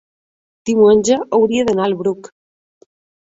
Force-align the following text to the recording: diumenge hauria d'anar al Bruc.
diumenge 0.69 1.17
hauria 1.37 1.67
d'anar 1.69 1.85
al 1.89 1.97
Bruc. 2.01 2.31